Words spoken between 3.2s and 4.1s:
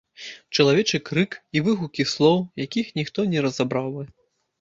не разабраў бы.